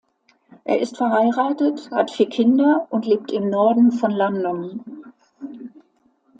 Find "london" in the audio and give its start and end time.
4.09-5.05